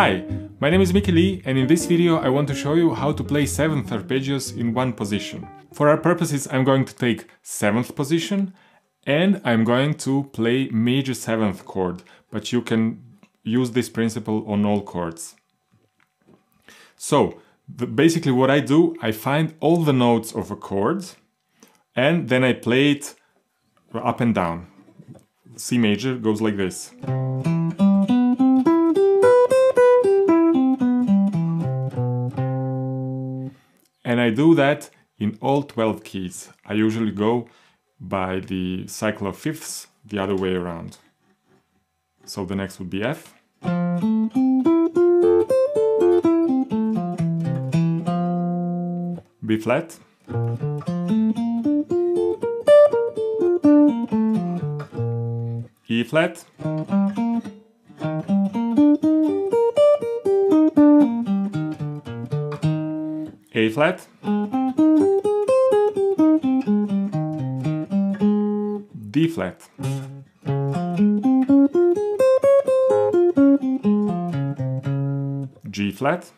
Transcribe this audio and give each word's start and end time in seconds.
Hi, 0.00 0.22
my 0.60 0.70
name 0.70 0.80
is 0.80 0.94
Mickey 0.94 1.10
Lee 1.10 1.42
and 1.44 1.58
in 1.58 1.66
this 1.66 1.84
video 1.84 2.18
I 2.18 2.28
want 2.28 2.46
to 2.46 2.54
show 2.54 2.74
you 2.74 2.94
how 2.94 3.10
to 3.10 3.24
play 3.24 3.46
7th 3.46 3.88
arpeggios 3.88 4.56
in 4.56 4.72
one 4.72 4.92
position. 4.92 5.48
For 5.72 5.88
our 5.88 5.96
purposes 5.96 6.46
I'm 6.52 6.62
going 6.62 6.84
to 6.84 6.94
take 6.94 7.26
7th 7.42 7.96
position 7.96 8.54
and 9.08 9.40
I'm 9.44 9.64
going 9.64 9.94
to 9.94 10.30
play 10.32 10.68
major 10.68 11.14
7th 11.14 11.64
chord, 11.64 12.04
but 12.30 12.52
you 12.52 12.62
can 12.62 13.02
use 13.42 13.72
this 13.72 13.88
principle 13.88 14.44
on 14.46 14.64
all 14.64 14.82
chords. 14.82 15.34
So, 16.96 17.40
the, 17.66 17.88
basically 17.88 18.30
what 18.30 18.52
I 18.52 18.60
do, 18.60 18.94
I 19.02 19.10
find 19.10 19.56
all 19.58 19.78
the 19.78 19.92
notes 19.92 20.32
of 20.32 20.52
a 20.52 20.56
chord 20.56 21.06
and 21.96 22.28
then 22.28 22.44
I 22.44 22.52
play 22.52 22.92
it 22.92 23.16
up 23.92 24.20
and 24.20 24.32
down. 24.32 24.68
C 25.56 25.76
major 25.76 26.14
goes 26.14 26.40
like 26.40 26.56
this. 26.56 26.92
And 34.08 34.22
I 34.22 34.30
do 34.30 34.54
that 34.54 34.88
in 35.18 35.36
all 35.42 35.62
12 35.62 36.02
keys. 36.02 36.48
I 36.64 36.72
usually 36.72 37.10
go 37.10 37.46
by 38.00 38.40
the 38.40 38.86
cycle 38.86 39.26
of 39.26 39.36
fifths 39.36 39.88
the 40.02 40.18
other 40.18 40.34
way 40.34 40.54
around. 40.54 40.96
So 42.24 42.46
the 42.46 42.56
next 42.56 42.78
would 42.78 42.88
be 42.88 43.02
F. 43.02 43.34
B 49.44 49.58
flat. 49.58 49.98
E 55.86 56.02
flat. 56.04 57.17
Flat. 63.78 64.08
D 69.12 69.28
flat. 69.28 69.70
G 75.70 75.92
flat. 75.92 76.32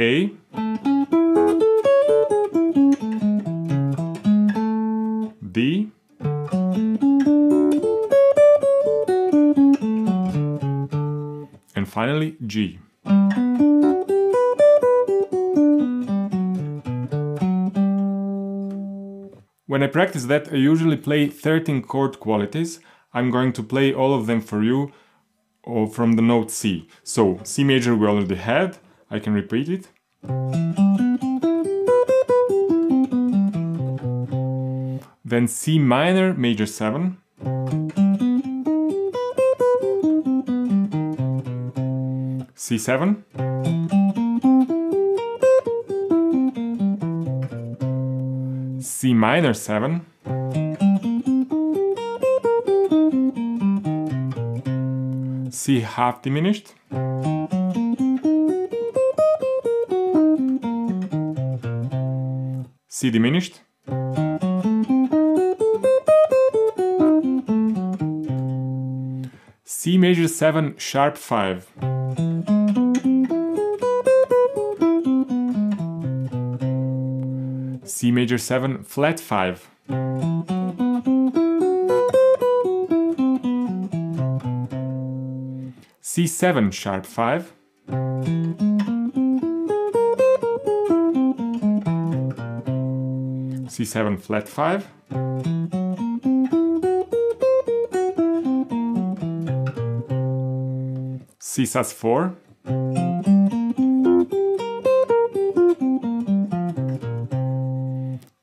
A. 0.00 0.30
D. 5.52 5.90
And 11.76 11.86
finally 11.86 12.36
G. 12.46 12.78
When 19.66 19.82
I 19.82 19.86
practice 19.86 20.24
that, 20.24 20.48
I 20.50 20.56
usually 20.56 20.96
play 20.96 21.26
13 21.26 21.82
chord 21.82 22.18
qualities. 22.20 22.80
I'm 23.12 23.30
going 23.30 23.52
to 23.52 23.62
play 23.62 23.92
all 23.92 24.14
of 24.14 24.26
them 24.26 24.40
for 24.40 24.62
you 24.62 24.92
or 25.62 25.86
from 25.86 26.14
the 26.14 26.22
note 26.22 26.50
C. 26.50 26.88
So 27.04 27.38
C 27.42 27.64
major 27.64 27.94
we 27.94 28.06
already 28.06 28.36
had, 28.36 28.78
I 29.10 29.18
can 29.18 29.32
repeat 29.34 29.68
it. 29.68 29.88
Then 35.24 35.48
C 35.48 35.78
minor, 35.78 36.32
major 36.34 36.66
7. 36.66 37.16
C7. 42.54 43.24
C 48.82 49.14
minor 49.14 49.54
7. 49.54 50.06
C 55.50 55.80
half 55.80 56.22
diminished. 56.22 56.74
C 63.00 63.08
diminished. 63.08 63.60
C 69.64 69.96
major 69.96 70.28
7 70.28 70.76
sharp 70.76 71.16
5. 71.16 71.66
C 77.84 78.12
major 78.12 78.36
7 78.36 78.84
flat 78.84 79.18
5. 79.18 79.70
C7 86.02 86.70
sharp 86.70 87.06
5. 87.06 87.59
C7 93.80 94.20
flat 94.20 94.46
5. 94.46 94.86
C 101.38 101.64
sus 101.64 101.92
4. 101.94 102.34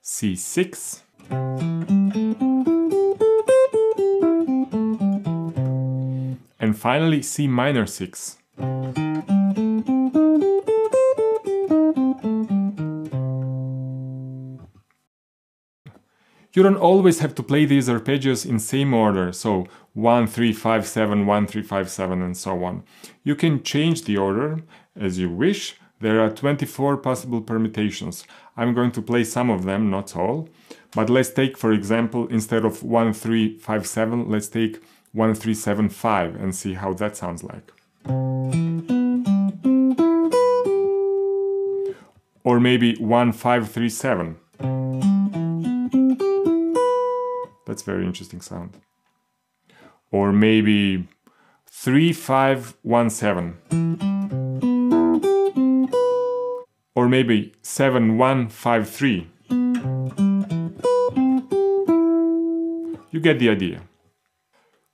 C6. 0.03 1.03
And 6.59 6.75
finally 6.75 7.21
C 7.21 7.47
minor 7.47 7.85
6. 7.85 8.37
You 16.53 16.63
don't 16.63 16.77
always 16.77 17.19
have 17.19 17.35
to 17.35 17.43
play 17.43 17.65
these 17.65 17.89
arpeggios 17.89 18.45
in 18.45 18.59
same 18.59 18.93
order, 18.93 19.31
so 19.31 19.67
1, 19.93 20.27
3, 20.27 20.53
5, 20.53 20.87
7, 20.87 21.25
1, 21.25 21.47
3, 21.47 21.61
5, 21.61 21.89
7 21.89 22.21
and 22.21 22.37
so 22.37 22.63
on. 22.63 22.83
You 23.23 23.35
can 23.35 23.63
change 23.63 24.05
the 24.05 24.17
order 24.17 24.63
as 24.95 25.19
you 25.19 25.29
wish. 25.29 25.75
There 25.99 26.21
are 26.21 26.29
24 26.29 26.97
possible 26.97 27.41
permutations. 27.41 28.23
I'm 28.55 28.73
going 28.73 28.91
to 28.93 29.01
play 29.01 29.23
some 29.23 29.49
of 29.49 29.65
them, 29.65 29.89
not 29.89 30.15
all. 30.15 30.49
But 30.95 31.09
let's 31.09 31.31
take, 31.31 31.57
for 31.57 31.73
example, 31.73 32.27
instead 32.27 32.63
of 32.65 32.81
1, 32.81 33.13
3, 33.13 33.57
5, 33.59 33.87
7, 33.87 34.29
let's 34.29 34.47
take 34.47 34.81
1, 35.13 35.35
3, 35.35 35.53
7, 35.53 35.89
5 35.89 36.35
and 36.35 36.55
see 36.55 36.73
how 36.73 36.93
that 36.93 37.17
sounds 37.17 37.43
like. 37.43 37.71
Or 42.43 42.59
maybe 42.59 42.95
1, 42.95 43.31
5, 43.33 43.71
3, 43.71 43.89
7. 43.89 44.37
Very 47.87 48.05
interesting 48.05 48.41
sound. 48.41 48.71
Or 50.11 50.31
maybe 50.31 51.07
3517. 51.65 53.57
Or 56.95 57.07
maybe 57.07 57.53
7153. 57.61 59.29
You 63.11 63.19
get 63.21 63.39
the 63.39 63.49
idea. 63.49 63.81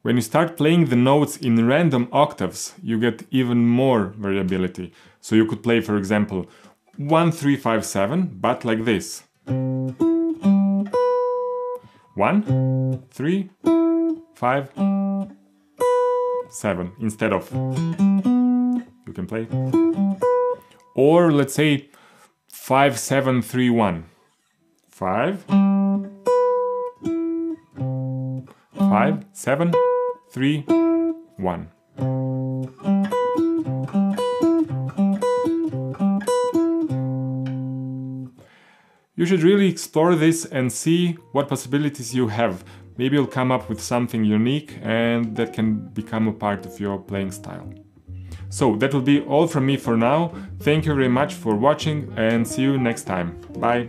When 0.04 0.16
you 0.18 0.22
start 0.22 0.58
playing 0.58 0.86
the 0.86 0.96
notes 0.96 1.38
in 1.38 1.68
random 1.68 2.08
octaves, 2.12 2.74
you 2.84 3.00
get 3.00 3.26
even 3.32 3.66
more 3.66 4.14
variability. 4.18 4.94
So 5.20 5.36
you 5.36 5.46
could 5.46 5.64
play, 5.64 5.80
for 5.82 5.98
example, 5.98 6.46
1357, 6.98 8.38
but 8.40 8.64
like 8.66 8.84
this. 8.86 9.24
One, 12.16 13.04
three, 13.10 13.50
five, 14.36 14.72
seven 16.50 16.92
instead 17.00 17.34
of. 17.34 17.52
You 17.52 19.14
can 19.14 19.26
play. 19.26 19.48
Or 20.96 21.32
let's 21.32 21.56
say 21.56 21.90
five 22.48 23.00
seven 23.00 23.42
three 23.42 23.70
one. 23.70 24.06
Five. 24.90 25.44
Five 28.78 29.26
seven 29.34 29.74
three 30.32 30.62
one 31.38 31.70
You 39.24 39.28
should 39.28 39.44
really 39.44 39.70
explore 39.70 40.16
this 40.16 40.44
and 40.44 40.70
see 40.70 41.14
what 41.32 41.48
possibilities 41.48 42.14
you 42.14 42.28
have. 42.28 42.66
Maybe 42.98 43.16
you'll 43.16 43.26
come 43.26 43.54
up 43.54 43.70
with 43.70 43.80
something 43.82 44.26
unique 44.26 44.78
and 44.82 45.34
that 45.38 45.54
can 45.54 45.88
become 45.94 46.28
a 46.28 46.34
part 46.34 46.66
of 46.66 46.78
your 46.78 47.00
playing 47.00 47.32
style. 47.32 47.74
So 48.50 48.76
that 48.76 48.94
will 48.94 49.00
be 49.14 49.22
all 49.22 49.48
from 49.48 49.66
me 49.66 49.78
for 49.78 49.96
now. 49.96 50.34
Thank 50.60 50.86
you 50.86 50.94
very 50.94 51.08
much 51.08 51.36
for 51.36 51.56
watching 51.56 52.12
and 52.18 52.46
see 52.46 52.64
you 52.64 52.78
next 52.78 53.04
time. 53.04 53.40
Bye. 53.60 53.88